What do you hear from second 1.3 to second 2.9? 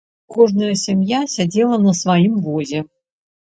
сядзела на сваім возе.